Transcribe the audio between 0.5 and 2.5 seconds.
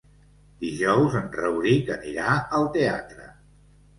Dijous en Rauric anirà